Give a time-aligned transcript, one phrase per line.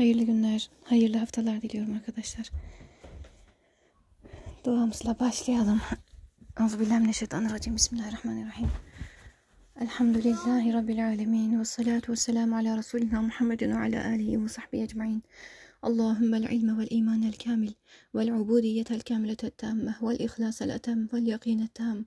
[0.00, 2.50] Hayırlı günler, hayırlı haftalar diliyorum arkadaşlar.
[4.64, 5.80] Duamızla başlayalım.
[6.60, 7.76] Euzubillahimineşşeytanirracim.
[7.76, 8.68] Bismillahirrahmanirrahim.
[9.80, 11.60] Elhamdülillahi Rabbil alemin.
[11.60, 15.22] Ve salatu ve selamu ala Resulina Muhammedin ve ala alihi ve sahbihi ecma'in.
[15.88, 17.72] اللهم العلم والإيمان الكامل
[18.14, 21.98] والعبودية الكاملة التامة والإخلاص الأتم واليقين التام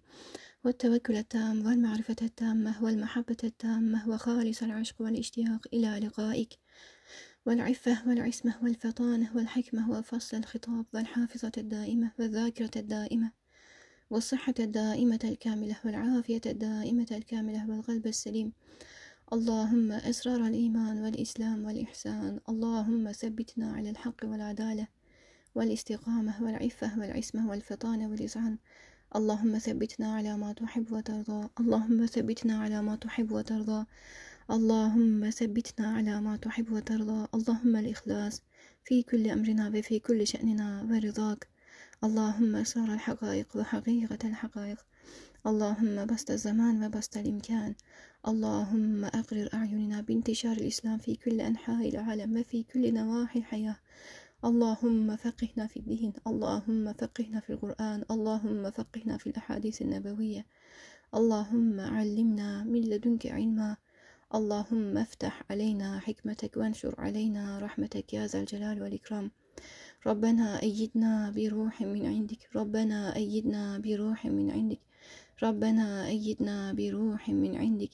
[0.63, 6.62] والتوكل التام والمعرفة التامة والمحبة التامة وخالص العشق والاشتياق إلى لقائك
[7.45, 13.31] والعفة والعصمة والفطانة والحكمة وفصل الخطاب والحافظة الدائمة والذاكرة الدائمة
[14.09, 18.53] والصحة الدائمة الكاملة والعافية الدائمة الكاملة والقلب السليم.
[19.33, 22.39] اللهم أسرار الإيمان والإسلام والإحسان.
[22.49, 24.87] اللهم ثبتنا على الحق والعدالة
[25.55, 28.57] والاستقامة والعفة والعصمة والفطانة والإذعان
[29.15, 31.49] اللهم ثبتنا على ما تحب وترضى.
[31.59, 33.85] اللهم ثبتنا على ما تحب وترضى.
[34.51, 37.27] اللهم ثبتنا على ما تحب وترضى.
[37.35, 38.41] اللهم الإخلاص
[38.85, 41.47] في كل أمرنا وفي كل شأننا ورضاك.
[42.03, 44.77] اللهم أسرار الحقائق وحقيقة الحقائق.
[45.47, 47.75] اللهم بسط الزمان وبسط الإمكان.
[48.27, 53.75] اللهم أقرر أعيننا بانتشار الإسلام في كل أنحاء العالم وفي كل نواحي الحياة.
[54.45, 56.13] اللهم فقهنا في الدين.
[56.27, 58.03] اللهم فقهنا في القرآن.
[58.11, 60.45] اللهم فقهنا في الأحاديث النبوية.
[61.15, 63.77] اللهم علمنا من لدنك علما.
[64.35, 69.31] اللهم افتح علينا حكمتك وانشر علينا رحمتك يا ذا الجلال والإكرام.
[70.07, 72.49] ربنا أيدنا بروح من عندك.
[72.55, 74.79] ربنا أيدنا بروح من عندك.
[75.43, 77.89] ربنا أيدنا بروح من عندك.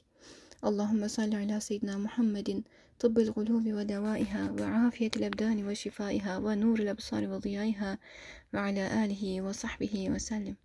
[0.63, 2.63] اللهم صل على سيدنا محمد
[2.99, 7.97] طب القلوب ودوائها وعافية الأبدان وشفائها ونور الأبصار وضيائها
[8.53, 10.55] وعلى آله وصحبه وسلم.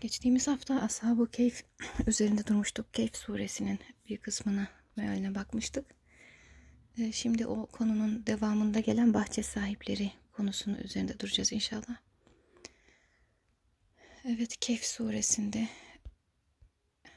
[0.00, 1.64] Geçtiğimiz hafta Ashab-ı Keyf
[2.06, 2.94] üzerinde durmuştuk.
[2.94, 5.84] Keyf suresinin bir kısmına mealine bakmıştık.
[6.98, 11.96] Ee, şimdi o konunun devamında gelen bahçe sahipleri konusunu üzerinde duracağız inşallah.
[14.24, 15.68] Evet Kehf suresinde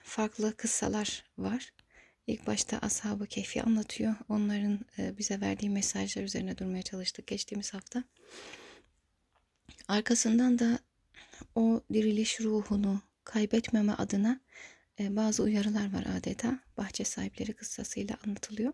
[0.03, 1.73] farklı kıssalar var.
[2.27, 4.15] İlk başta Ashab-ı Kehf'i anlatıyor.
[4.29, 8.03] Onların e, bize verdiği mesajlar üzerine durmaya çalıştık geçtiğimiz hafta.
[9.87, 10.79] Arkasından da
[11.55, 14.39] o diriliş ruhunu kaybetmeme adına
[14.99, 16.59] e, bazı uyarılar var adeta.
[16.77, 18.73] Bahçe sahipleri kıssasıyla anlatılıyor.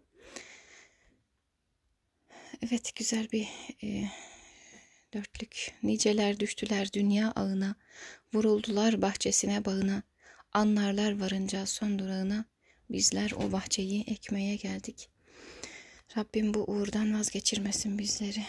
[2.62, 3.48] Evet güzel bir
[3.84, 4.10] e,
[5.14, 5.74] dörtlük.
[5.84, 7.76] Niceler düştüler dünya ağına,
[8.34, 10.04] vuruldular bahçesine bağına.
[10.52, 12.46] Anlarlar varınca son durağına,
[12.90, 15.10] bizler o bahçeyi ekmeye geldik.
[16.18, 18.44] Rabbim bu uğurdan vazgeçirmesin bizleri.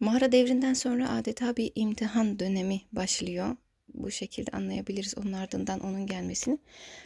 [0.00, 3.56] Mağara devrinden sonra adeta bir imtihan dönemi başlıyor.
[3.94, 6.58] Bu şekilde anlayabiliriz onun ardından onun gelmesini.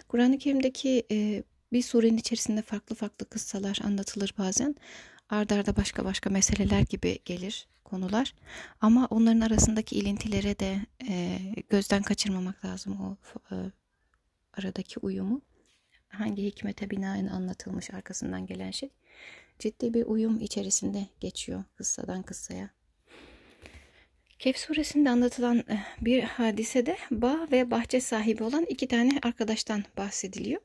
[0.09, 1.43] Kur'an-ı Kerim'deki e,
[1.73, 4.75] bir surenin içerisinde farklı farklı kıssalar anlatılır bazen.
[5.29, 8.35] Ardarda başka başka meseleler gibi gelir konular.
[8.81, 10.77] Ama onların arasındaki ilintilere de
[11.09, 11.39] e,
[11.71, 13.17] gözden kaçırmamak lazım o
[13.55, 13.57] e,
[14.53, 15.43] aradaki uyumu.
[16.09, 18.91] Hangi hikmete binaen anlatılmış arkasından gelen şey.
[19.59, 22.71] Ciddi bir uyum içerisinde geçiyor kıssadan kıssaya.
[24.43, 30.61] Kehf suresinde anlatılan e, bir hadisede bağ ve bahçe sahibi olan iki tane arkadaştan bahsediliyor.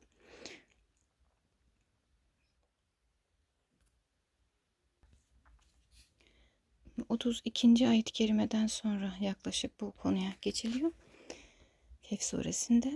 [7.08, 7.88] 32.
[7.88, 10.92] ayet-i kerimeden sonra yaklaşık bu konuya geçiliyor.
[12.02, 12.92] Kehf suresinde.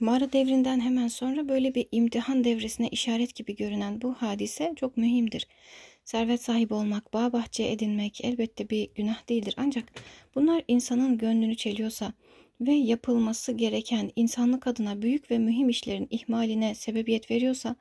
[0.00, 5.46] Mağara devrinden hemen sonra böyle bir imtihan devresine işaret gibi görünen bu hadise çok mühimdir.
[6.04, 9.54] Servet sahibi olmak, bağ bahçe edinmek elbette bir günah değildir.
[9.56, 9.84] Ancak
[10.34, 12.12] bunlar insanın gönlünü çeliyorsa
[12.60, 17.76] ve yapılması gereken insanlık adına büyük ve mühim işlerin ihmaline sebebiyet veriyorsa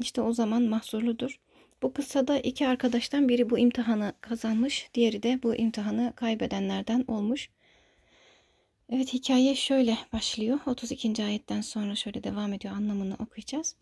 [0.00, 1.40] işte o zaman mahsurludur.
[1.82, 7.50] Bu kıssada iki arkadaştan biri bu imtihanı kazanmış, diğeri de bu imtihanı kaybedenlerden olmuş.
[8.90, 10.60] Evet hikaye şöyle başlıyor.
[10.66, 11.24] 32.
[11.24, 13.76] ayetten sonra şöyle devam ediyor anlamını okuyacağız.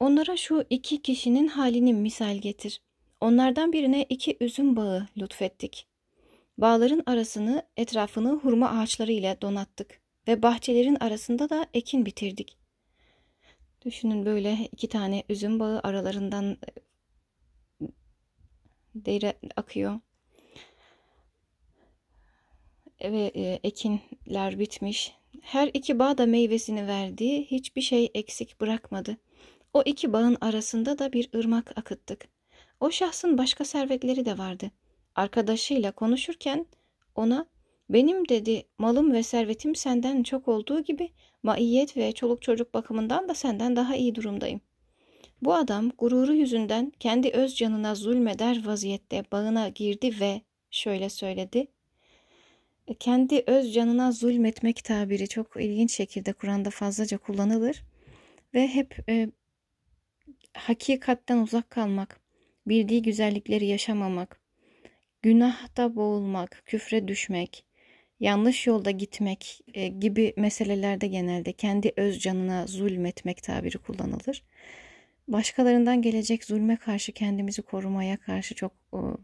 [0.00, 2.82] Onlara şu iki kişinin halini misal getir.
[3.20, 5.86] Onlardan birine iki üzüm bağı lütfettik.
[6.58, 12.58] Bağların arasını, etrafını hurma ağaçları ile donattık ve bahçelerin arasında da ekin bitirdik.
[13.84, 16.56] Düşünün böyle iki tane üzüm bağı aralarından
[18.94, 20.00] dere akıyor.
[23.02, 25.12] Ve e, ekinler bitmiş.
[25.42, 27.44] Her iki bağ da meyvesini verdi.
[27.44, 29.16] Hiçbir şey eksik bırakmadı.
[29.74, 32.28] O iki bağın arasında da bir ırmak akıttık.
[32.80, 34.70] O şahsın başka servetleri de vardı.
[35.14, 36.66] Arkadaşıyla konuşurken
[37.14, 37.46] ona
[37.90, 41.10] benim dedi malım ve servetim senden çok olduğu gibi
[41.42, 44.60] maiyet ve çoluk çocuk bakımından da senden daha iyi durumdayım.
[45.42, 50.40] Bu adam gururu yüzünden kendi öz canına zulmeder vaziyette bağına girdi ve
[50.70, 51.66] şöyle söyledi.
[52.88, 57.82] E, kendi öz canına zulmetmek tabiri çok ilginç şekilde Kur'an'da fazlaca kullanılır
[58.54, 59.28] ve hep e,
[60.54, 62.20] hakikatten uzak kalmak,
[62.66, 64.40] bildiği güzellikleri yaşamamak,
[65.22, 67.64] günahta boğulmak, küfre düşmek,
[68.20, 74.42] yanlış yolda gitmek e, gibi meselelerde genelde kendi öz canına zulmetmek tabiri kullanılır.
[75.28, 78.72] Başkalarından gelecek zulme karşı kendimizi korumaya karşı çok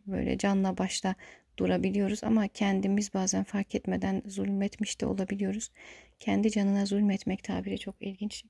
[0.06, 1.14] böyle canla başla
[1.58, 5.70] durabiliyoruz ama kendimiz bazen fark etmeden zulmetmiş de olabiliyoruz.
[6.20, 8.44] Kendi canına zulmetmek tabiri çok ilginç.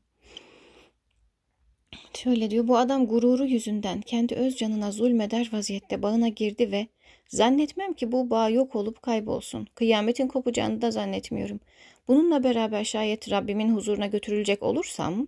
[2.15, 6.87] Şöyle diyor bu adam gururu yüzünden kendi öz canına zulmeder vaziyette bağına girdi ve
[7.29, 9.67] zannetmem ki bu bağ yok olup kaybolsun.
[9.75, 11.61] Kıyametin kopacağını da zannetmiyorum.
[12.09, 15.27] Bununla beraber şayet Rabbimin huzuruna götürülecek olursam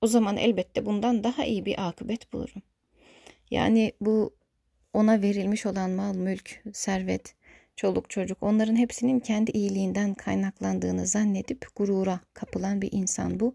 [0.00, 2.62] o zaman elbette bundan daha iyi bir akıbet bulurum.
[3.50, 4.34] Yani bu
[4.94, 7.34] ona verilmiş olan mal, mülk, servet,
[7.76, 13.54] çoluk çocuk onların hepsinin kendi iyiliğinden kaynaklandığını zannedip gurura kapılan bir insan bu.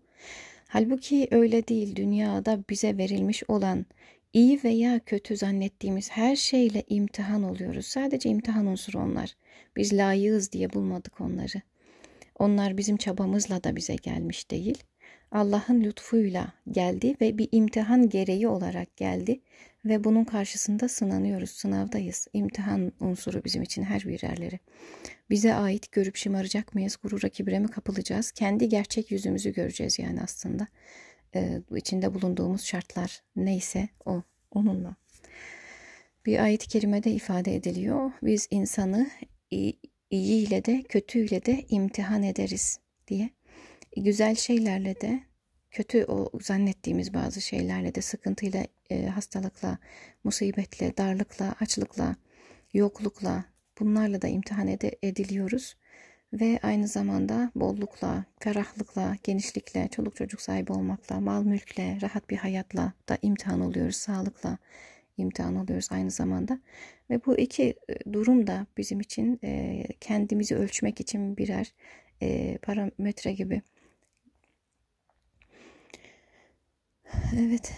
[0.68, 1.96] Halbuki öyle değil.
[1.96, 3.86] Dünyada bize verilmiş olan
[4.34, 7.86] iyi veya kötü zannettiğimiz her şeyle imtihan oluyoruz.
[7.86, 9.36] Sadece imtihan unsuru onlar.
[9.76, 11.62] Biz layığız diye bulmadık onları.
[12.40, 14.84] Onlar bizim çabamızla da bize gelmiş değil.
[15.32, 19.40] Allah'ın lütfuyla geldi ve bir imtihan gereği olarak geldi
[19.86, 22.28] ve bunun karşısında sınanıyoruz, sınavdayız.
[22.34, 24.60] İmtihan unsuru bizim için her birerleri.
[25.30, 28.32] Bize ait görüp şımaracak mıyız, gurura kibre mi kapılacağız?
[28.32, 30.68] Kendi gerçek yüzümüzü göreceğiz yani aslında.
[31.36, 34.96] Ee, içinde bulunduğumuz şartlar neyse o, onunla.
[36.26, 38.12] Bir ayet-i kerimede ifade ediliyor.
[38.24, 39.10] Biz insanı
[39.52, 39.80] iyi,
[40.10, 43.30] iyi ile de kötüyle de imtihan ederiz diye.
[43.98, 45.24] Güzel şeylerle de
[45.76, 49.78] kötü o zannettiğimiz bazı şeylerle de sıkıntıyla, e, hastalıkla,
[50.24, 52.16] musibetle, darlıkla, açlıkla,
[52.74, 53.46] yoklukla
[53.80, 55.76] bunlarla da imtihan ed- ediliyoruz.
[56.34, 62.94] Ve aynı zamanda bollukla, ferahlıkla, genişlikle, çoluk çocuk sahibi olmakla, mal mülkle, rahat bir hayatla
[63.10, 63.96] da imtihan oluyoruz.
[63.96, 64.58] Sağlıkla
[65.18, 66.60] imtihan oluyoruz aynı zamanda.
[67.10, 71.74] Ve bu iki e, durum da bizim için e, kendimizi ölçmek için birer
[72.22, 73.62] e, parametre gibi.
[77.40, 77.74] Evet.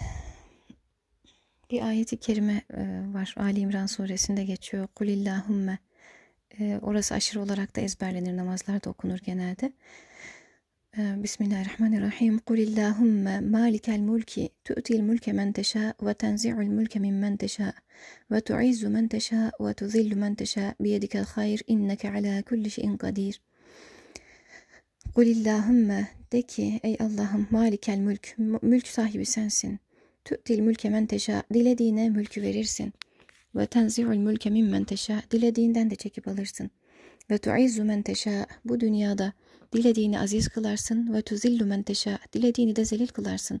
[1.70, 2.82] Bir ayeti kerime e,
[3.14, 3.34] var.
[3.38, 4.86] Ali İmran suresinde geçiyor.
[4.94, 5.78] Kulillahümme.
[6.60, 8.36] E, orası aşırı olarak da ezberlenir.
[8.36, 9.72] Namazlarda okunur genelde.
[10.98, 12.38] E, Bismillahirrahmanirrahim.
[12.38, 17.72] Kulillahümme malikel mulki tu'til mulke men teşâ ve tenzi'ul mulke mimmen teşâ
[18.30, 23.40] ve tu'izzu men teşâ ve tuzillu men teşâ biyedikel hayr inneke ala kulli şeyin kadir.
[25.18, 29.78] Kulillahümme de ki ey Allah'ım malikel mülk, mülk sahibi sensin.
[30.24, 32.92] Tü'til mülke men teşa, dilediğine mülkü verirsin.
[33.54, 36.70] Ve tenzi'ul mülke mimmen teşa, dilediğinden de çekip alırsın.
[37.30, 39.32] Ve tu'izzu men teşa, bu dünyada
[39.72, 41.14] dilediğini aziz kılarsın.
[41.14, 43.60] Ve tuzillu men teşa, dilediğini de zelil kılarsın.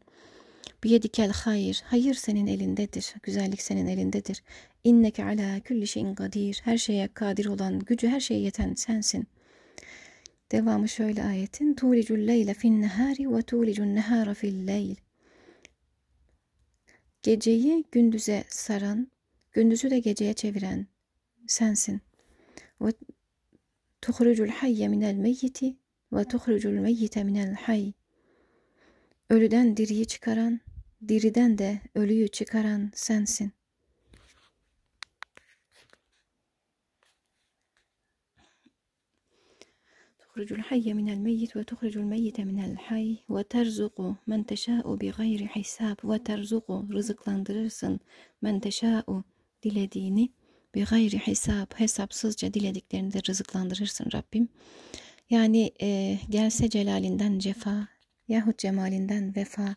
[0.84, 4.42] Biyedikel hayır, hayır senin elindedir, güzellik senin elindedir.
[4.84, 9.37] İnneke ala kulli şeyin kadir, her şeye kadir olan, gücü her şeye yeten sensin.''
[10.52, 11.74] Devamı şöyle ayetin.
[11.74, 14.96] Tulicul leyle fin nehari ve tulicun nehara fil leyl.
[17.22, 19.08] Geceyi gündüze saran,
[19.52, 20.86] gündüzü de geceye çeviren
[21.46, 22.00] sensin.
[22.80, 22.92] Ve
[24.00, 25.76] tuhrucul hayye minel meyyiti
[26.12, 27.92] ve tuhrucul meyyite minel hayy.
[29.30, 30.60] Ölüden diriyi çıkaran,
[31.08, 33.52] diriden de ölüyü çıkaran sensin.
[40.37, 43.97] تخرج الحي من الميت وتخرج الميت من الحي وترزق
[44.27, 47.99] من تشاء بغير حساب وترزق rızıklandırırsın
[48.41, 49.23] men teşâ'u
[49.63, 50.29] dilediğini
[50.75, 54.49] bir gayri hesap hesapsızca dilediklerini de rızıklandırırsın Rabbim.
[55.29, 57.87] Yani e, gelse celalinden cefa
[58.27, 59.75] yahut cemalinden vefa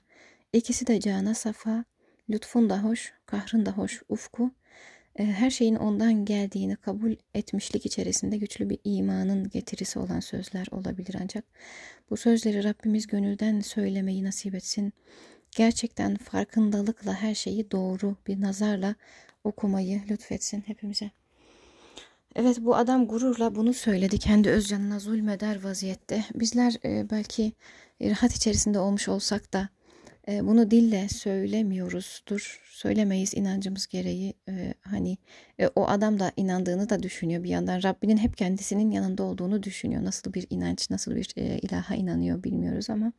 [0.52, 1.84] ikisi de cana safa
[2.30, 4.59] lütfun da hoş kahrın da hoş ufku ee,
[5.17, 11.45] her şeyin ondan geldiğini kabul etmişlik içerisinde güçlü bir imanın getirisi olan sözler olabilir ancak
[12.09, 14.93] bu sözleri Rabbimiz gönülden söylemeyi nasip etsin.
[15.51, 18.95] Gerçekten farkındalıkla her şeyi doğru bir nazarla
[19.43, 21.11] okumayı lütfetsin hepimize.
[22.35, 24.19] Evet bu adam gururla bunu söyledi.
[24.19, 26.25] Kendi öz canına zulmeder vaziyette.
[26.35, 27.53] Bizler belki
[28.01, 29.69] rahat içerisinde olmuş olsak da
[30.27, 32.61] bunu dille söylemiyoruzdur.
[32.65, 34.33] Söylemeyiz inancımız gereği.
[34.81, 35.17] Hani
[35.59, 37.83] e, o adam da inandığını da düşünüyor bir yandan.
[37.83, 40.03] Rabbinin hep kendisinin yanında olduğunu düşünüyor.
[40.03, 43.11] Nasıl bir inanç, nasıl bir ilaha inanıyor bilmiyoruz ama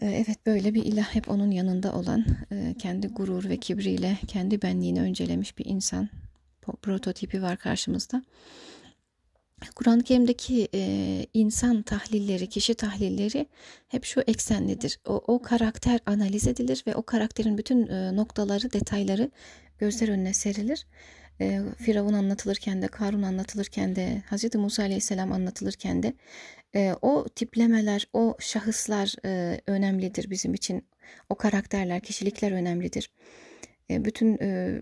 [0.00, 2.24] evet böyle bir ilah hep onun yanında olan
[2.78, 6.08] kendi gurur ve kibriyle kendi benliğini öncelemiş bir insan
[6.82, 8.22] prototipi var karşımızda.
[9.74, 13.46] Kur'an-ı Kerim'deki e, insan tahlilleri, kişi tahlilleri
[13.88, 14.98] hep şu eksenlidir.
[15.06, 19.30] O, o karakter analiz edilir ve o karakterin bütün e, noktaları, detayları
[19.78, 20.86] gözler önüne serilir.
[21.40, 24.54] E, Firavun anlatılırken de, Karun anlatılırken de, Hz.
[24.54, 26.14] Musa Aleyhisselam anlatılırken de
[26.74, 30.84] e, o tiplemeler, o şahıslar e, önemlidir bizim için.
[31.28, 33.10] O karakterler, kişilikler önemlidir.
[33.90, 34.80] E, bütün e,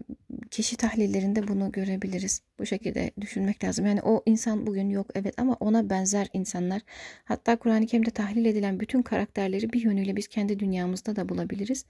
[0.51, 2.43] kişi tahlillerinde bunu görebiliriz.
[2.59, 3.87] Bu şekilde düşünmek lazım.
[3.87, 6.83] Yani o insan bugün yok evet ama ona benzer insanlar.
[7.25, 11.87] Hatta Kur'an-ı Kerim'de tahlil edilen bütün karakterleri bir yönüyle biz kendi dünyamızda da bulabiliriz.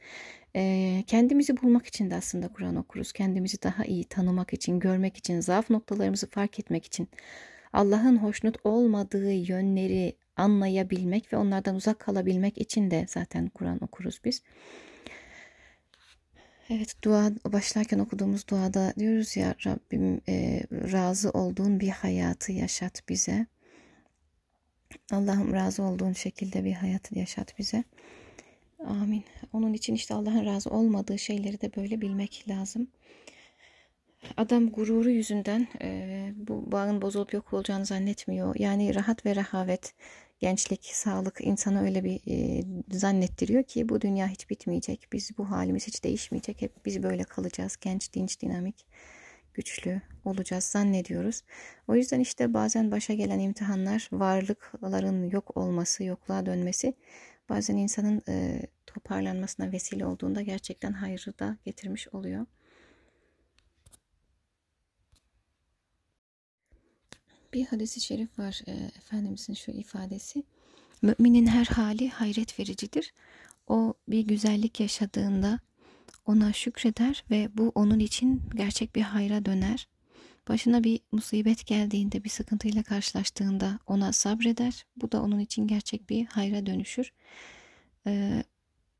[0.57, 3.13] E, kendimizi bulmak için de aslında Kur'an okuruz.
[3.13, 7.09] Kendimizi daha iyi tanımak için, görmek için, zaaf noktalarımızı fark etmek için.
[7.73, 14.43] Allah'ın hoşnut olmadığı yönleri anlayabilmek ve onlardan uzak kalabilmek için de zaten Kur'an okuruz biz.
[16.71, 23.47] Evet dua başlarken okuduğumuz duada diyoruz ya Rabbim e, razı olduğun bir hayatı yaşat bize.
[25.13, 27.85] Allah'ım razı olduğun şekilde bir hayat yaşat bize.
[28.87, 29.25] Amin.
[29.53, 32.89] Onun için işte Allah'ın razı olmadığı şeyleri de böyle bilmek lazım.
[34.37, 38.55] Adam gururu yüzünden e, bu bağın bozulup yok olacağını zannetmiyor.
[38.59, 39.95] Yani rahat ve rahavet,
[40.43, 45.09] gençlik, sağlık insana öyle bir e, zannettiriyor ki bu dünya hiç bitmeyecek.
[45.13, 46.63] Biz bu halimiz hiç değişmeyecek.
[46.63, 47.77] Hep biz böyle kalacağız.
[47.81, 48.87] Genç, dinç, dinamik,
[49.55, 51.43] güçlü olacağız zannediyoruz.
[51.89, 56.95] O yüzden işte bazen başa gelen imtihanlar, varlıkların yok olması, yokluğa dönmesi
[57.49, 62.47] bazen insanın e, toparlanmasına vesile olduğunda gerçekten hayrı da getirmiş oluyor.
[67.53, 70.45] Bir hadisi şerif var e, Efendimizin şu ifadesi.
[71.03, 73.13] Müminin her hali hayret vericidir.
[73.67, 75.61] O bir güzellik yaşadığında
[76.27, 79.89] ona şükreder ve bu onun için gerçek bir hayra döner.
[80.49, 84.87] Başına bir musibet geldiğinde, bir sıkıntıyla karşılaştığında ona sabreder.
[84.97, 87.13] Bu da onun için gerçek bir hayra dönüşür.
[88.07, 88.45] Ee,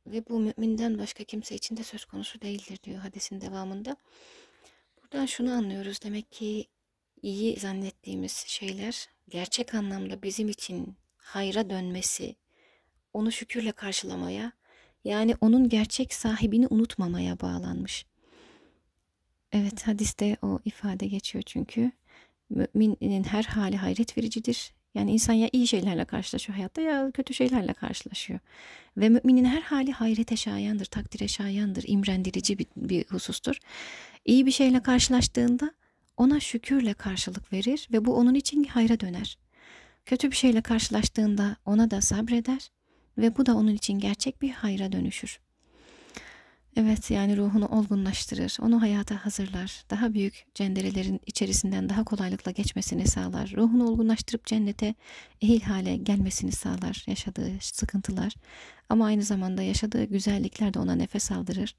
[0.07, 3.97] ve bu müminden başka kimse için de söz konusu değildir diyor hadisin devamında.
[5.03, 6.03] Buradan şunu anlıyoruz.
[6.03, 6.67] Demek ki
[7.23, 12.37] iyi zannettiğimiz şeyler gerçek anlamda bizim için hayra dönmesi,
[13.13, 14.53] onu şükürle karşılamaya,
[15.05, 18.07] yani onun gerçek sahibini unutmamaya bağlanmış.
[19.53, 21.93] Evet hadiste o ifade geçiyor çünkü.
[22.75, 24.73] Müminin her hali hayret vericidir.
[24.95, 28.41] Yani insan ya iyi şeylerle karşılaşıyor hayatta ya kötü şeylerle karşılaşıyor.
[28.97, 33.59] Ve müminin her hali hayrete şayandır, takdire şayandır, imrendirici bir, bir husustur.
[34.25, 35.75] İyi bir şeyle karşılaştığında
[36.23, 39.39] ona şükürle karşılık verir ve bu onun için hayra döner.
[40.07, 42.71] Kötü bir şeyle karşılaştığında ona da sabreder
[43.19, 45.41] ve bu da onun için gerçek bir hayra dönüşür.
[46.77, 53.53] Evet yani ruhunu olgunlaştırır, onu hayata hazırlar, daha büyük cenderelerin içerisinden daha kolaylıkla geçmesini sağlar,
[53.57, 54.95] ruhunu olgunlaştırıp cennete
[55.43, 58.35] ehil hale gelmesini sağlar yaşadığı sıkıntılar
[58.89, 61.75] ama aynı zamanda yaşadığı güzellikler de ona nefes aldırır.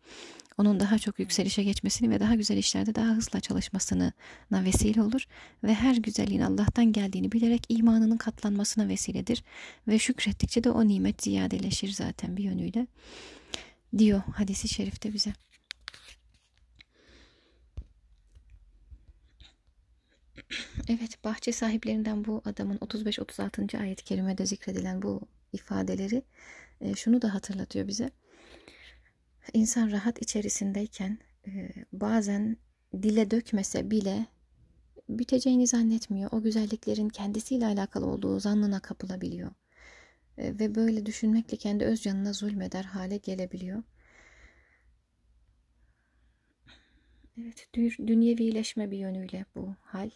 [0.58, 4.14] Onun daha çok yükselişe geçmesini ve daha güzel işlerde daha hızlı çalışmasına
[4.52, 5.26] vesile olur
[5.64, 9.44] ve her güzelliğin Allah'tan geldiğini bilerek imanının katlanmasına vesiledir
[9.88, 12.88] ve şükrettikçe de o nimet ziyadeleşir zaten bir yönüyle
[13.98, 15.34] diyor hadisi şerifte bize.
[20.88, 23.80] Evet bahçe sahiplerinden bu adamın 35-36.
[23.80, 25.22] ayet-i kerimede zikredilen bu
[25.54, 26.24] ifadeleri
[26.82, 28.10] e, şunu da hatırlatıyor bize.
[29.54, 32.58] İnsan rahat içerisindeyken e, bazen
[33.02, 34.26] dile dökmese bile
[35.10, 36.30] biteceğini zannetmiyor.
[36.34, 39.52] O güzelliklerin kendisiyle alakalı olduğu zannına kapılabiliyor.
[40.38, 43.84] E, ve böyle düşünmekle kendi öz canına zulmeder hale gelebiliyor.
[47.38, 47.70] Evet,
[48.08, 50.10] dünyevileşme bir yönüyle bu hal.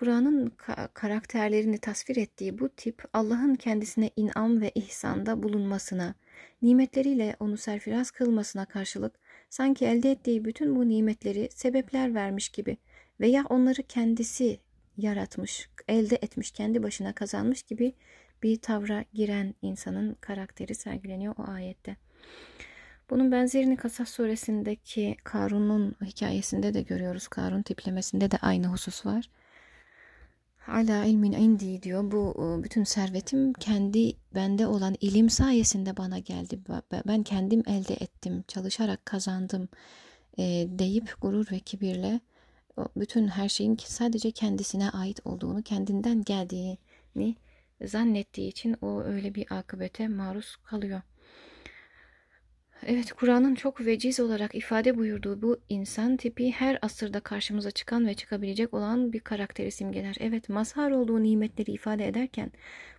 [0.00, 6.14] Kur'an'ın ka- karakterlerini tasvir ettiği bu tip Allah'ın kendisine inam ve ihsanda bulunmasına,
[6.62, 9.14] nimetleriyle onu serfiraz kılmasına karşılık
[9.50, 12.76] sanki elde ettiği bütün bu nimetleri sebepler vermiş gibi
[13.20, 14.60] veya onları kendisi
[14.96, 17.92] yaratmış, elde etmiş, kendi başına kazanmış gibi
[18.42, 21.96] bir tavra giren insanın karakteri sergileniyor o ayette.
[23.10, 27.28] Bunun benzerini Kasas suresindeki Karun'un hikayesinde de görüyoruz.
[27.28, 29.30] Karun tiplemesinde de aynı husus var.
[30.70, 32.10] Ala ilmin indi diyor.
[32.10, 36.60] Bu e, bütün servetim kendi bende olan ilim sayesinde bana geldi.
[37.06, 39.68] Ben kendim elde ettim, çalışarak kazandım
[40.38, 42.20] e, deyip gurur ve kibirle
[42.96, 47.36] bütün her şeyin sadece kendisine ait olduğunu, kendinden geldiğini
[47.84, 51.00] zannettiği için o öyle bir akıbete maruz kalıyor.
[52.86, 58.14] Evet, Kur'an'ın çok veciz olarak ifade buyurduğu bu insan tipi her asırda karşımıza çıkan ve
[58.14, 60.16] çıkabilecek olan bir karakteri simgeler.
[60.20, 62.52] Evet, mazhar olduğu nimetleri ifade ederken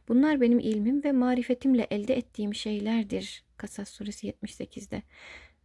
[0.08, 3.44] bunlar benim ilmim ve marifetimle elde ettiğim şeylerdir.
[3.58, 5.02] Kasas suresi 78'de.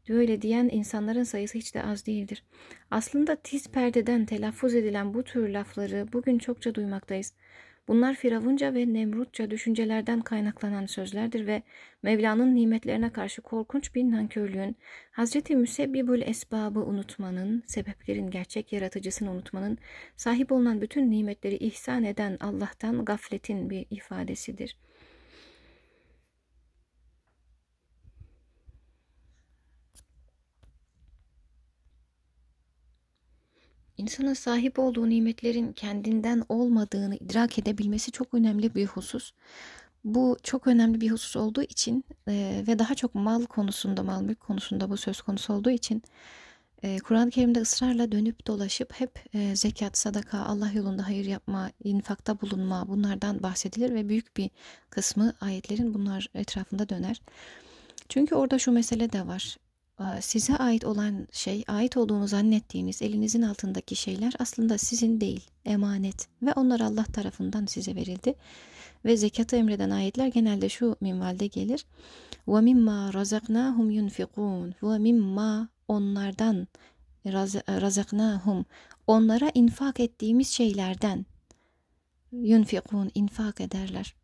[0.08, 2.42] Böyle diyen insanların sayısı hiç de az değildir.
[2.90, 7.32] Aslında tiz perdeden telaffuz edilen bu tür lafları bugün çokça duymaktayız.
[7.88, 11.62] Bunlar Firavunca ve Nemrutça düşüncelerden kaynaklanan sözlerdir ve
[12.02, 14.76] Mevla'nın nimetlerine karşı korkunç bir nankörlüğün,
[15.10, 19.78] Hazreti Müsebbibül Esbab'ı unutmanın, sebeplerin gerçek yaratıcısını unutmanın,
[20.16, 24.85] sahip olunan bütün nimetleri ihsan eden Allah'tan gafletin bir ifadesidir.''
[33.98, 39.32] İnsana sahip olduğu nimetlerin kendinden olmadığını idrak edebilmesi çok önemli bir husus.
[40.04, 44.40] Bu çok önemli bir husus olduğu için e, ve daha çok mal konusunda, mal mülk
[44.40, 46.02] konusunda bu söz konusu olduğu için
[46.82, 52.40] e, Kur'an-ı Kerim'de ısrarla dönüp dolaşıp hep e, zekat, sadaka, Allah yolunda hayır yapma, infakta
[52.40, 54.50] bulunma bunlardan bahsedilir ve büyük bir
[54.90, 57.22] kısmı ayetlerin bunlar etrafında döner.
[58.08, 59.56] Çünkü orada şu mesele de var
[60.20, 66.52] size ait olan şey, ait olduğunu zannettiğiniz elinizin altındaki şeyler aslında sizin değil, emanet ve
[66.52, 68.34] onlar Allah tarafından size verildi.
[69.04, 71.86] Ve zekatı emreden ayetler genelde şu minvalde gelir.
[73.14, 76.68] Razaknahum yunfikun ve mimma onlardan
[77.68, 78.64] razaknahum
[79.06, 81.26] onlara infak ettiğimiz şeylerden
[82.32, 84.14] yunfikun infak ederler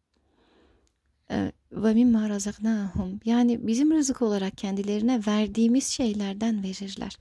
[1.73, 7.19] ve mimma razaknahum yani bizim rızık olarak kendilerine verdiğimiz şeylerden verirler.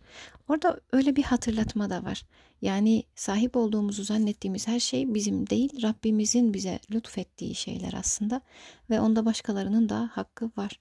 [0.47, 2.25] Orada öyle bir hatırlatma da var.
[2.61, 8.41] Yani sahip olduğumuzu zannettiğimiz her şey bizim değil, Rabbimizin bize lütfettiği şeyler aslında
[8.89, 10.79] ve onda başkalarının da hakkı var.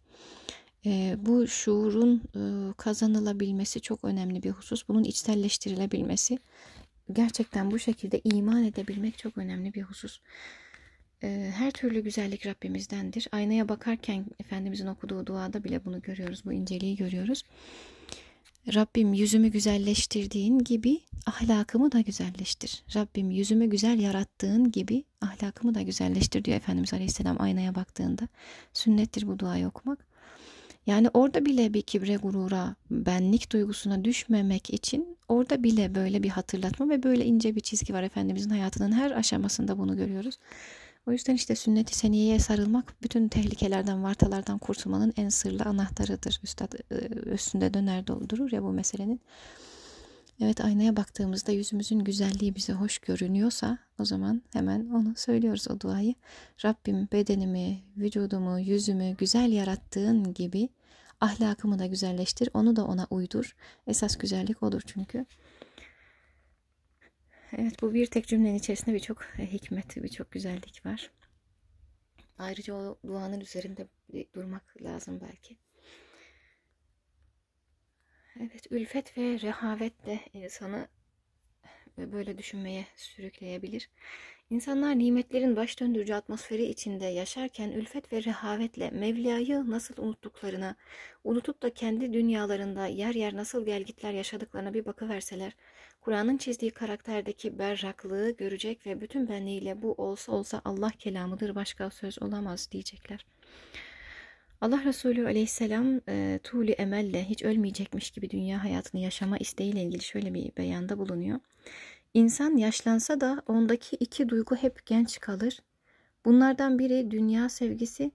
[0.87, 4.89] E, bu şuurun e, kazanılabilmesi çok önemli bir husus.
[4.89, 6.39] Bunun içselleştirilebilmesi,
[7.13, 10.21] gerçekten bu şekilde iman edebilmek çok önemli bir husus.
[11.29, 13.29] Her türlü güzellik Rabbimizdendir.
[13.33, 17.43] Aynaya bakarken Efendimizin okuduğu duada bile bunu görüyoruz, bu inceliği görüyoruz.
[18.75, 22.83] Rabbim yüzümü güzelleştirdiğin gibi ahlakımı da güzelleştir.
[22.95, 28.29] Rabbim yüzümü güzel yarattığın gibi ahlakımı da güzelleştir diyor Efendimiz Aleyhisselam aynaya baktığında.
[28.73, 30.07] Sünnettir bu duayı okumak.
[30.87, 36.89] Yani orada bile bir kibre gurura, benlik duygusuna düşmemek için orada bile böyle bir hatırlatma
[36.89, 40.39] ve böyle ince bir çizgi var Efendimizin hayatının her aşamasında bunu görüyoruz.
[41.07, 46.41] O yüzden işte sünnet-i seniyeye sarılmak bütün tehlikelerden, vartalardan kurtulmanın en sırlı anahtarıdır.
[46.43, 46.95] Üstad e,
[47.31, 49.21] üstünde döner doldurur ya bu meselenin.
[50.41, 56.15] Evet aynaya baktığımızda yüzümüzün güzelliği bize hoş görünüyorsa o zaman hemen onu söylüyoruz o duayı.
[56.65, 60.69] Rabbim bedenimi, vücudumu, yüzümü güzel yarattığın gibi
[61.21, 62.49] ahlakımı da güzelleştir.
[62.55, 63.57] Onu da ona uydur.
[63.87, 65.27] Esas güzellik odur çünkü.
[67.53, 71.11] Evet bu bir tek cümlenin içerisinde birçok e, hikmet, birçok güzellik var.
[72.39, 73.87] Ayrıca o duanın üzerinde
[74.35, 75.57] durmak lazım belki.
[78.41, 80.89] Evet ülfet ve rehavet de insanı
[81.99, 83.91] e, böyle düşünmeye sürükleyebilir.
[84.51, 90.77] İnsanlar nimetlerin baş döndürücü atmosferi içinde yaşarken ülfet ve rehavetle Mevla'yı nasıl unuttuklarına,
[91.25, 95.57] unutup da kendi dünyalarında yer yer nasıl gelgitler yaşadıklarına bir bakıverseler,
[96.01, 102.23] Kur'an'ın çizdiği karakterdeki berraklığı görecek ve bütün benliğiyle bu olsa olsa Allah kelamıdır başka söz
[102.23, 103.27] olamaz diyecekler.
[104.61, 110.35] Allah Resulü aleyhisselam e, tuğli emelle hiç ölmeyecekmiş gibi dünya hayatını yaşama isteğiyle ilgili şöyle
[110.35, 111.41] bir beyanda bulunuyor.
[112.15, 115.59] İnsan yaşlansa da ondaki iki duygu hep genç kalır.
[116.25, 118.11] Bunlardan biri dünya sevgisi,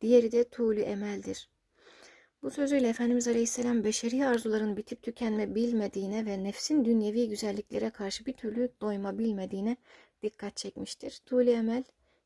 [0.00, 1.48] diğeri de tuğlu emeldir.
[2.42, 8.32] Bu sözüyle Efendimiz Aleyhisselam beşeri arzuların bitip tükenme bilmediğine ve nefsin dünyevi güzelliklere karşı bir
[8.32, 9.76] türlü doyma bilmediğine
[10.22, 11.20] dikkat çekmiştir.
[11.26, 11.84] Tuğlu emel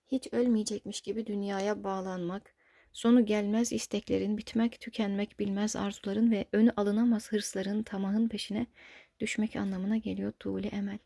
[0.09, 2.55] hiç ölmeyecekmiş gibi dünyaya bağlanmak,
[2.93, 8.67] sonu gelmez isteklerin, bitmek tükenmek bilmez arzuların ve önü alınamaz hırsların, tamahın peşine
[9.21, 10.99] düşmek anlamına geliyor tuğli emel.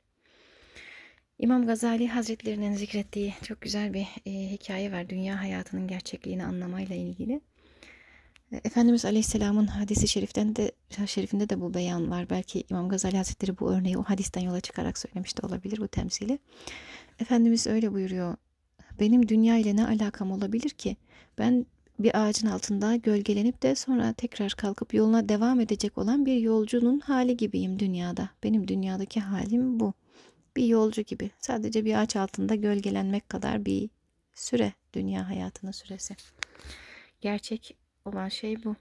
[1.38, 7.40] İmam Gazali Hazretlerinin zikrettiği çok güzel bir e, hikaye var dünya hayatının gerçekliğini anlamayla ilgili.
[8.52, 10.72] Efendimiz Aleyhisselam'ın hadisi şeriften de,
[11.06, 12.30] şerifinde de bu beyan var.
[12.30, 16.38] Belki İmam Gazali Hazretleri bu örneği o hadisten yola çıkarak söylemiş de olabilir bu temsili.
[17.20, 18.36] Efendimiz öyle buyuruyor.
[19.00, 20.96] Benim dünya ile ne alakam olabilir ki?
[21.38, 21.66] Ben
[21.98, 27.36] bir ağacın altında gölgelenip de sonra tekrar kalkıp yoluna devam edecek olan bir yolcunun hali
[27.36, 28.30] gibiyim dünyada.
[28.42, 29.94] Benim dünyadaki halim bu.
[30.56, 31.30] Bir yolcu gibi.
[31.38, 33.90] Sadece bir ağaç altında gölgelenmek kadar bir
[34.34, 36.16] süre dünya hayatının süresi.
[37.20, 38.76] Gerçek olan şey bu.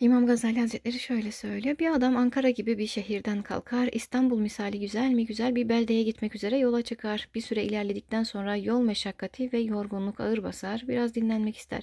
[0.00, 1.78] İmam Gazali Hazretleri şöyle söylüyor.
[1.78, 6.34] Bir adam Ankara gibi bir şehirden kalkar, İstanbul misali güzel mi güzel bir beldeye gitmek
[6.34, 7.28] üzere yola çıkar.
[7.34, 11.82] Bir süre ilerledikten sonra yol meşakkati ve yorgunluk ağır basar, biraz dinlenmek ister.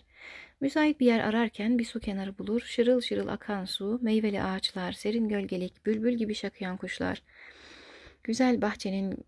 [0.61, 5.29] Müsait bir yer ararken bir su kenarı bulur, şırıl şırıl akan su, meyveli ağaçlar, serin
[5.29, 7.21] gölgelik, bülbül gibi şakıyan kuşlar.
[8.23, 9.25] Güzel bahçenin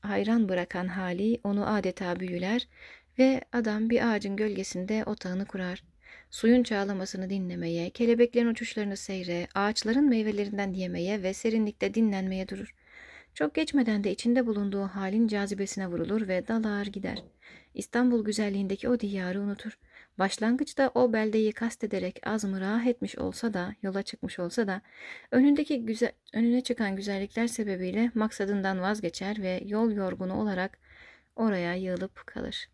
[0.00, 2.68] hayran bırakan hali onu adeta büyüler
[3.18, 5.84] ve adam bir ağacın gölgesinde otağını kurar.
[6.30, 12.74] Suyun çağlamasını dinlemeye, kelebeklerin uçuşlarını seyre, ağaçların meyvelerinden yemeye ve serinlikte dinlenmeye durur.
[13.34, 17.22] Çok geçmeden de içinde bulunduğu halin cazibesine vurulur ve dalar gider.
[17.74, 19.78] İstanbul güzelliğindeki o diyarı unutur.
[20.18, 24.80] Başlangıçta o beldeyi kastederek az mırah etmiş olsa da, yola çıkmış olsa da,
[25.30, 30.78] önündeki güzel, önüne çıkan güzellikler sebebiyle maksadından vazgeçer ve yol yorgunu olarak
[31.36, 32.68] oraya yığılıp kalır.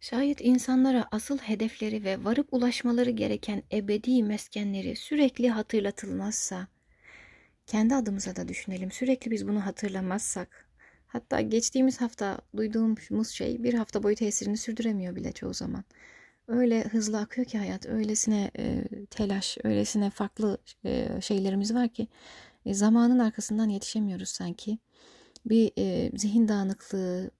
[0.00, 6.68] Şayet insanlara asıl hedefleri ve varıp ulaşmaları gereken ebedi meskenleri sürekli hatırlatılmazsa,
[7.66, 8.90] kendi adımıza da düşünelim.
[8.90, 10.68] Sürekli biz bunu hatırlamazsak,
[11.06, 15.84] hatta geçtiğimiz hafta duyduğumuz şey bir hafta boyu tesirini sürdüremiyor bile çoğu zaman.
[16.48, 22.08] Öyle hızlı akıyor ki hayat, öylesine e, telaş, öylesine farklı e, şeylerimiz var ki
[22.66, 24.78] e, zamanın arkasından yetişemiyoruz sanki.
[25.46, 27.30] Bir e, zihin dağınıklığı,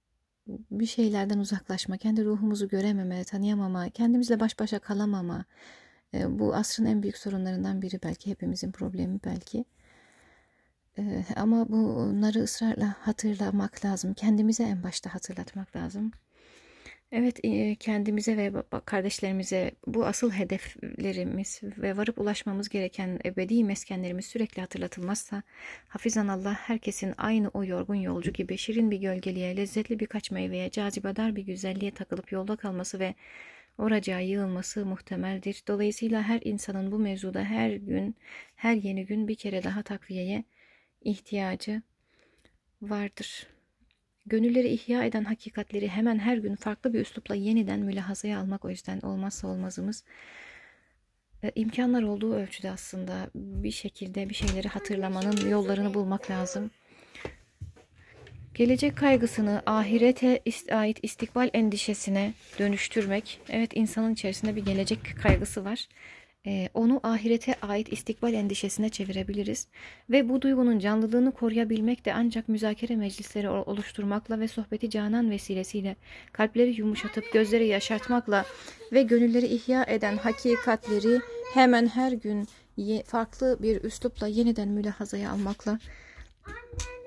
[0.70, 5.44] bir şeylerden uzaklaşma, kendi ruhumuzu görememe, tanıyamama, kendimizle baş başa kalamama.
[6.14, 9.64] E, bu asrın en büyük sorunlarından biri belki hepimizin problemi belki.
[10.98, 14.14] E, ama bunları ısrarla hatırlamak lazım.
[14.14, 16.10] Kendimize en başta hatırlatmak lazım.
[17.12, 18.52] Evet, e, kendimize ve
[18.84, 25.42] kardeşlerimize bu asıl hedeflerimiz ve varıp ulaşmamız gereken ebedi meskenlerimiz sürekli hatırlatılmazsa,
[25.88, 31.36] hafizan Allah herkesin aynı o yorgun yolcu gibi şirin bir gölgeliğe, lezzetli birkaç meyveye, cazibedar
[31.36, 33.14] bir güzelliğe takılıp yolda kalması ve
[33.78, 35.62] oracağa yığılması muhtemeldir.
[35.68, 38.16] Dolayısıyla her insanın bu mevzuda her gün,
[38.56, 40.44] her yeni gün bir kere daha takviyeye
[41.02, 41.82] ihtiyacı
[42.82, 43.46] vardır.
[44.28, 49.00] Gönülleri ihya eden hakikatleri hemen her gün farklı bir üslupla yeniden mülahazaya almak o yüzden
[49.00, 50.04] olmazsa olmazımız.
[51.42, 56.70] E, imkanlar olduğu ölçüde aslında bir şekilde bir şeyleri hatırlamanın yollarını bulmak lazım.
[58.54, 60.40] Gelecek kaygısını ahirete
[60.72, 63.40] ait istikbal endişesine dönüştürmek.
[63.48, 65.88] Evet insanın içerisinde bir gelecek kaygısı var.
[66.46, 69.68] Ee, onu ahirete ait istikbal endişesine çevirebiliriz.
[70.10, 75.96] Ve bu duygunun canlılığını koruyabilmek de ancak müzakere meclisleri oluşturmakla ve sohbeti canan vesilesiyle
[76.32, 78.44] kalpleri yumuşatıp gözleri yaşartmakla
[78.92, 81.20] ve gönülleri ihya eden hakikatleri
[81.54, 82.48] hemen her gün
[83.06, 85.78] farklı bir üslupla yeniden mülahazaya almakla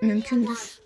[0.02, 0.81] mümkündür.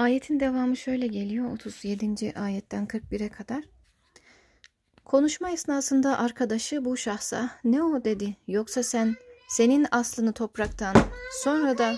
[0.00, 2.32] Ayetin devamı şöyle geliyor 37.
[2.38, 3.64] ayetten 41'e kadar.
[5.04, 9.16] Konuşma esnasında arkadaşı bu şahsa ne o dedi yoksa sen
[9.48, 10.94] senin aslını topraktan
[11.42, 11.96] sonra da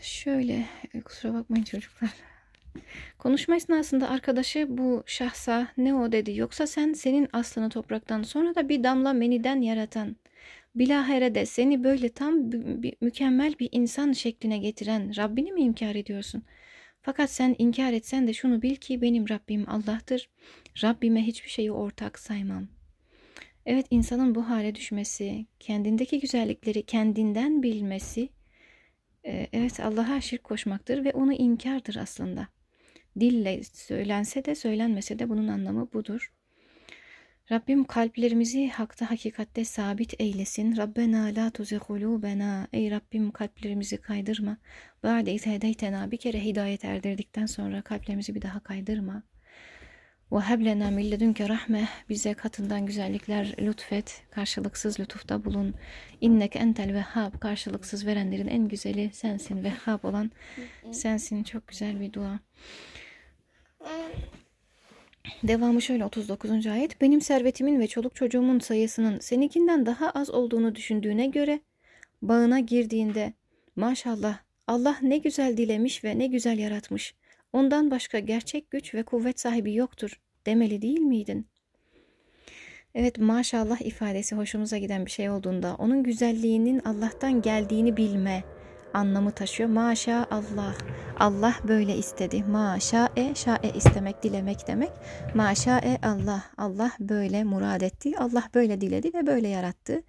[0.00, 0.66] şöyle
[1.04, 2.10] kusura bakmayın çocuklar.
[3.18, 8.68] Konuşma esnasında arkadaşı bu şahsa ne o dedi yoksa sen senin aslını topraktan sonra da
[8.68, 10.16] bir damla meniden yaratan
[10.74, 12.34] Bilaherede seni böyle tam
[13.00, 16.42] mükemmel bir insan şekline getiren Rabbini mi inkar ediyorsun?
[17.02, 20.28] Fakat sen inkar etsen de şunu bil ki benim Rabbim Allah'tır.
[20.82, 22.68] Rabbime hiçbir şeyi ortak saymam.
[23.66, 28.28] Evet insanın bu hale düşmesi, kendindeki güzellikleri kendinden bilmesi,
[29.24, 32.48] e, evet Allah'a şirk koşmaktır ve onu inkardır aslında.
[33.20, 36.32] Dille söylense de söylenmese de bunun anlamı budur.
[37.50, 40.76] Rabbim kalplerimizi hakta hakikatte sabit eylesin.
[40.76, 42.68] Rabbena la tuzi kulubena.
[42.72, 44.56] Ey Rabbim kalplerimizi kaydırma.
[45.02, 46.10] Ba'de hedeytena.
[46.10, 49.22] Bir kere hidayet erdirdikten sonra kalplerimizi bir daha kaydırma.
[50.32, 51.88] Ve heblena milledünke rahme.
[52.08, 54.22] Bize katından güzellikler lütfet.
[54.30, 55.74] Karşılıksız lütufta bulun.
[56.20, 57.40] İnnek entel vehhab.
[57.40, 59.64] Karşılıksız verenlerin en güzeli sensin.
[59.64, 60.30] Vehhab olan
[60.92, 61.42] sensin.
[61.42, 62.40] Çok güzel bir dua.
[65.42, 66.66] Devamı şöyle 39.
[66.66, 67.00] ayet.
[67.00, 71.60] Benim servetimin ve çoluk çocuğumun sayısının seninkinden daha az olduğunu düşündüğüne göre
[72.22, 73.32] bağına girdiğinde
[73.76, 77.14] maşallah Allah ne güzel dilemiş ve ne güzel yaratmış.
[77.52, 81.46] Ondan başka gerçek güç ve kuvvet sahibi yoktur demeli değil miydin?
[82.94, 88.44] Evet maşallah ifadesi hoşumuza giden bir şey olduğunda onun güzelliğinin Allah'tan geldiğini bilme,
[88.94, 89.68] anlamı taşıyor.
[89.68, 90.74] Maşa Allah.
[91.18, 92.44] Allah böyle istedi.
[92.44, 94.90] Maşae, şae istemek, dilemek demek.
[95.34, 96.42] Maşae Allah.
[96.58, 98.18] Allah böyle murad etti.
[98.18, 100.02] Allah böyle diledi ve böyle yarattı.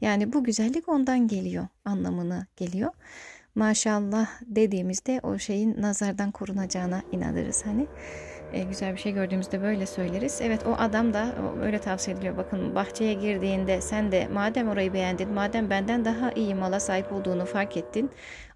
[0.00, 2.92] Yani bu güzellik ondan geliyor anlamını geliyor.
[3.54, 7.86] Maşallah dediğimizde o şeyin nazardan korunacağına inanırız hani
[8.52, 10.40] e, güzel bir şey gördüğümüzde böyle söyleriz.
[10.42, 12.36] Evet o adam da öyle tavsiye ediliyor.
[12.36, 17.44] Bakın bahçeye girdiğinde sen de madem orayı beğendin, madem benden daha iyi mala sahip olduğunu
[17.44, 18.10] fark ettin.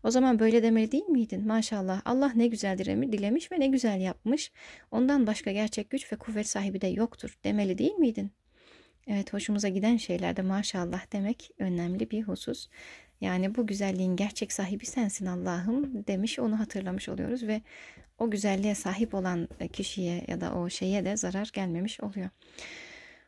[0.04, 1.46] O zaman böyle demeli değil miydin?
[1.46, 4.52] Maşallah Allah ne güzel dilemiş ve ne güzel yapmış.
[4.90, 8.32] Ondan başka gerçek güç ve kuvvet sahibi de yoktur demeli değil miydin?
[9.06, 12.68] Evet hoşumuza giden şeylerde maşallah demek önemli bir husus.
[13.20, 17.62] Yani bu güzelliğin gerçek sahibi sensin Allah'ım demiş onu hatırlamış oluyoruz ve
[18.22, 22.28] o güzelliğe sahip olan kişiye ya da o şeye de zarar gelmemiş oluyor.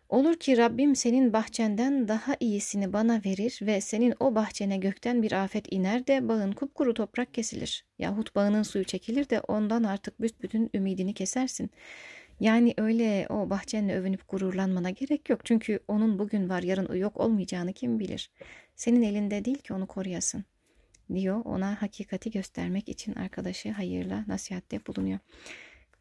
[0.09, 5.33] Olur ki Rabbim senin bahçenden daha iyisini bana verir ve senin o bahçene gökten bir
[5.33, 7.85] afet iner de bağın kupkuru toprak kesilir.
[7.99, 11.71] Yahut bağının suyu çekilir de ondan artık büsbütün ümidini kesersin.
[12.41, 15.41] Yani öyle o bahçenle övünüp gururlanmana gerek yok.
[15.45, 18.31] Çünkü onun bugün var yarın yok olmayacağını kim bilir.
[18.77, 20.45] Senin elinde değil ki onu koruyasın
[21.15, 21.43] diyor.
[21.45, 25.19] Ona hakikati göstermek için arkadaşı hayırla nasihatte bulunuyor.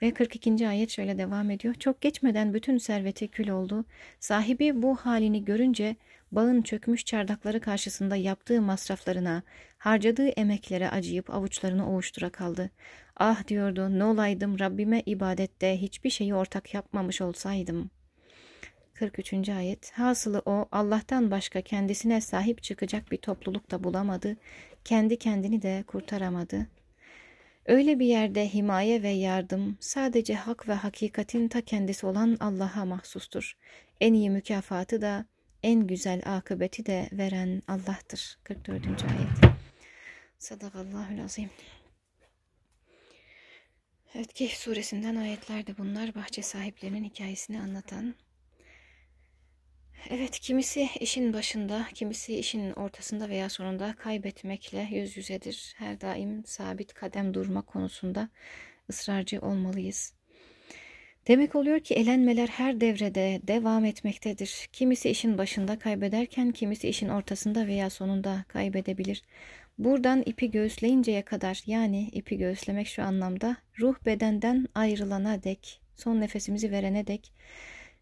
[0.01, 0.67] Ve 42.
[0.67, 1.73] ayet şöyle devam ediyor.
[1.73, 3.85] Çok geçmeden bütün serveti kül oldu.
[4.19, 5.95] Sahibi bu halini görünce
[6.31, 9.43] bağın çökmüş çardakları karşısında yaptığı masraflarına,
[9.77, 12.69] harcadığı emeklere acıyıp avuçlarını ovuştura kaldı.
[13.17, 18.03] Ah diyordu ne olaydım Rabbime ibadette hiçbir şeyi ortak yapmamış olsaydım.''
[18.93, 19.49] 43.
[19.49, 24.37] ayet Hasılı o Allah'tan başka kendisine sahip çıkacak bir topluluk da bulamadı,
[24.85, 26.67] kendi kendini de kurtaramadı.
[27.65, 33.57] Öyle bir yerde himaye ve yardım sadece hak ve hakikatin ta kendisi olan Allah'a mahsustur.
[34.01, 35.25] En iyi mükafatı da
[35.63, 38.37] en güzel akıbeti de veren Allah'tır.
[38.43, 38.85] 44.
[38.85, 39.55] ayet.
[40.39, 41.49] Sadakallahül azim.
[44.15, 48.15] Evet Kehf suresinden ayetlerde bunlar bahçe sahiplerinin hikayesini anlatan
[50.09, 55.73] Evet, kimisi işin başında, kimisi işin ortasında veya sonunda kaybetmekle yüz yüzedir.
[55.77, 58.29] Her daim sabit kadem durma konusunda
[58.89, 60.13] ısrarcı olmalıyız.
[61.27, 64.69] Demek oluyor ki elenmeler her devrede devam etmektedir.
[64.71, 69.21] Kimisi işin başında kaybederken kimisi işin ortasında veya sonunda kaybedebilir.
[69.77, 76.71] Buradan ipi göğüsleyinceye kadar yani ipi göğüslemek şu anlamda ruh bedenden ayrılana dek, son nefesimizi
[76.71, 77.31] verene dek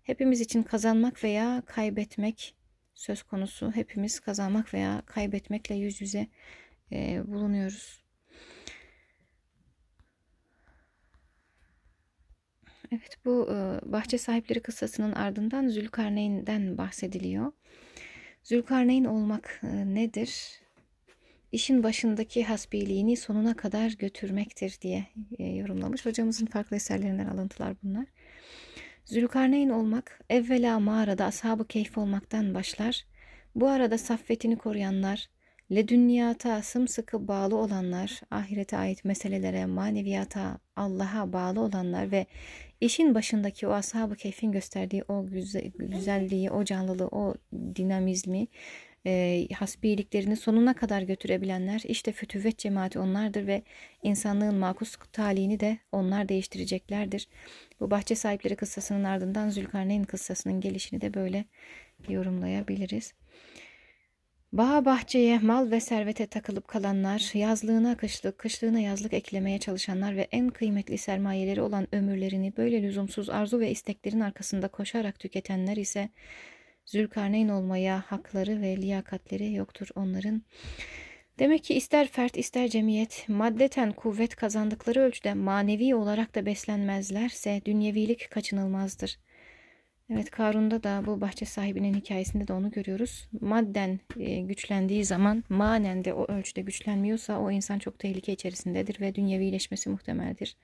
[0.04, 2.56] Hepimiz için kazanmak veya kaybetmek
[2.94, 3.72] söz konusu.
[3.72, 6.28] Hepimiz kazanmak veya kaybetmekle yüz yüze
[6.92, 8.02] e, bulunuyoruz.
[12.92, 17.52] Evet bu e, bahçe sahipleri kıssasının ardından Zülkarneyn'den bahsediliyor.
[18.44, 20.62] Zülkarneyn olmak e, nedir?
[21.52, 25.06] İşin başındaki hasbiliğini sonuna kadar götürmektir diye
[25.40, 26.06] e, yorumlamış.
[26.06, 28.06] Hocamızın farklı eserlerinden alıntılar bunlar.
[29.06, 31.66] Zülkarneyn olmak evvela mağarada ashab-ı
[31.98, 33.06] olmaktan başlar.
[33.56, 35.30] Bu arada saffetini koruyanlar,
[35.72, 42.26] ledünniyata sımsıkı bağlı olanlar, ahirete ait meselelere, maneviyata, Allah'a bağlı olanlar ve
[42.82, 45.26] işin başındaki o ashab-ı keyfin gösterdiği o
[45.76, 47.36] güzelliği, o canlılığı, o
[47.76, 48.48] dinamizmi
[49.06, 53.64] e, hasbiliklerini sonuna kadar götürebilenler işte fütüvvet cemaati onlardır ve
[54.04, 57.28] insanlığın makus talihini de onlar değiştireceklerdir.
[57.80, 61.46] Bu bahçe sahipleri kıssasının ardından Zülkarneyn kıssasının gelişini de böyle
[62.10, 63.14] yorumlayabiliriz.
[64.54, 70.50] Bağ bahçeye, mal ve servete takılıp kalanlar, yazlığına kışlık, kışlığına yazlık eklemeye çalışanlar ve en
[70.50, 76.10] kıymetli sermayeleri olan ömürlerini böyle lüzumsuz arzu ve isteklerin arkasında koşarak tüketenler ise
[76.86, 80.42] Zülkarneyn olmaya hakları ve liyakatleri yoktur onların.
[81.40, 88.32] Demek ki ister fert ister cemiyet maddeten kuvvet kazandıkları ölçüde manevi olarak da beslenmezlerse dünyevilik
[88.32, 89.18] kaçınılmazdır.
[90.14, 93.28] Evet Karun'da da bu bahçe sahibinin hikayesinde de onu görüyoruz.
[93.42, 99.16] Madden e, güçlendiği zaman manen de o ölçüde güçlenmiyorsa o insan çok tehlike içerisindedir ve
[99.16, 100.56] dünyevileşmesi muhtemeldir.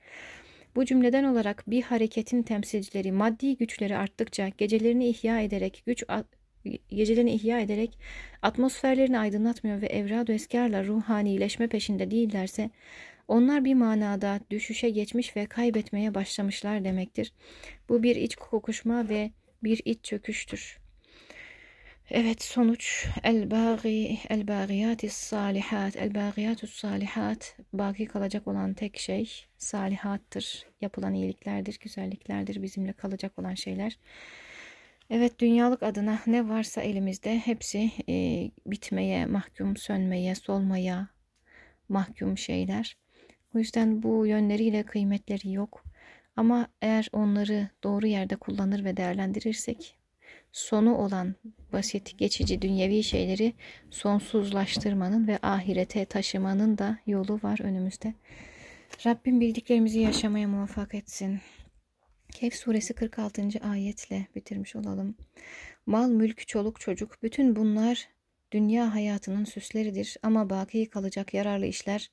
[0.78, 6.04] Bu cümleden olarak bir hareketin temsilcileri maddi güçleri arttıkça gecelerini ihya ederek güç
[6.90, 8.00] gecelerini ihya ederek
[8.42, 12.70] atmosferlerini aydınlatmıyor ve evrad eskarla ruhanileşme peşinde değillerse
[13.28, 17.34] onlar bir manada düşüşe geçmiş ve kaybetmeye başlamışlar demektir.
[17.90, 19.32] Bu bir iç kokuşma ve
[19.64, 20.87] bir iç çöküştür.
[22.12, 30.66] Evet sonuç el-bâgi el-bâgiyatis salihat el-bâgiyatus salihat baki kalacak olan tek şey salihattır.
[30.82, 33.98] Yapılan iyiliklerdir, güzelliklerdir, bizimle kalacak olan şeyler.
[35.10, 38.16] Evet dünyalık adına ne varsa elimizde hepsi e,
[38.66, 41.08] bitmeye, mahkum, sönmeye, solmaya,
[41.90, 42.98] mahkum şeyler.
[43.56, 45.84] O yüzden bu yönleriyle kıymetleri yok.
[46.36, 49.97] Ama eğer onları doğru yerde kullanır ve değerlendirirsek
[50.52, 51.36] sonu olan
[51.74, 53.54] basit, geçici dünyevi şeyleri
[53.92, 58.14] sonsuzlaştırmanın ve ahirete taşımanın da yolu var önümüzde.
[59.06, 61.40] Rabbim bildiklerimizi yaşamaya muvaffak etsin.
[62.32, 63.50] Kehf suresi 46.
[63.62, 65.16] ayetle bitirmiş olalım.
[65.86, 68.10] Mal, mülk, çoluk, çocuk bütün bunlar
[68.52, 72.12] dünya hayatının süsleridir ama baki kalacak yararlı işler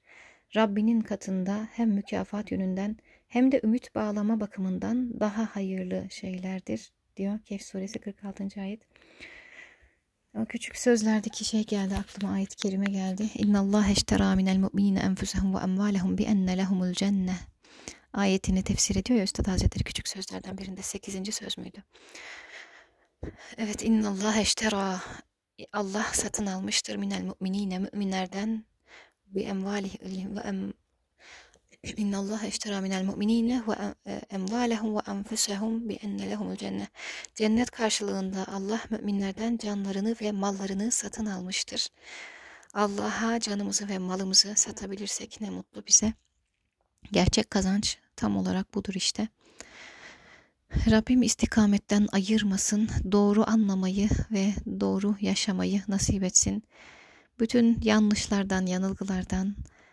[0.56, 2.96] Rabbinin katında hem mükafat yönünden
[3.28, 8.48] hem de ümit bağlama bakımından daha hayırlı şeylerdir diyor Kehf suresi 46.
[8.60, 8.82] ayet.
[10.34, 13.30] O küçük sözlerdeki şey geldi aklıma ayet kerime geldi.
[13.34, 17.36] İnna Allah eştera minel mu'minine enfusahum ve emvalehum bi enne lehumul cenne.
[18.12, 21.34] Ayetini tefsir ediyor ya Üstad Hazretleri küçük sözlerden birinde 8.
[21.34, 21.82] söz müydü?
[23.56, 25.00] Evet inna Allah eştera
[25.72, 28.64] Allah satın almıştır minel mu'minine müminlerden
[29.26, 30.72] bi emvalihim ve em
[31.96, 36.88] İnna Allah eştera minel mu'minine ve emvalehum ve enfusehum bi enne lehumul cennet.
[37.34, 41.88] Cennet karşılığında Allah müminlerden canlarını ve mallarını satın almıştır.
[42.74, 46.12] Allah'a canımızı ve malımızı satabilirsek ne mutlu bize.
[47.12, 49.28] Gerçek kazanç tam olarak budur işte.
[50.90, 56.64] Rabbim istikametten ayırmasın, doğru anlamayı ve doğru yaşamayı nasip etsin.
[57.38, 59.83] Bütün yanlışlardan, yanılgılardan, e,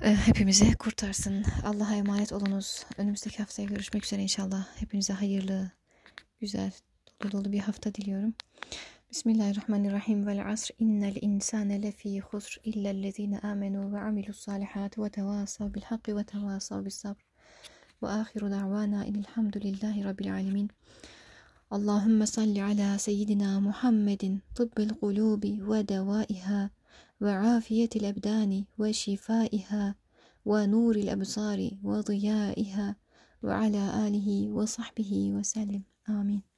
[0.00, 1.44] hepimizi kurtarsın.
[1.64, 2.86] Allah'a emanet olunuz.
[2.98, 4.66] Önümüzdeki haftaya görüşmek üzere inşallah.
[4.76, 5.70] Hepinize hayırlı,
[6.40, 6.72] güzel,
[7.22, 8.34] dolu dolu bir hafta diliyorum.
[9.10, 10.26] Bismillahirrahmanirrahim.
[10.26, 16.16] Vel asr innel insane lefî husr illellezîne âmenû ve amilus sâlihâti ve tevâsav bil hakkı
[16.16, 17.20] ve tevâsav bis sabr.
[18.02, 20.70] Ve âhiru da'vâna inilhamdülillahi rabbil alemin.
[21.70, 26.70] Allahümme salli ala seyyidina Muhammedin tıbbel kulubi ve devâiha
[27.20, 29.94] وعافية الأبدان وشفائها
[30.44, 32.96] ونور الأبصار وضيائها
[33.42, 35.82] وعلى آله وصحبه وسلم.
[36.08, 36.53] آمين.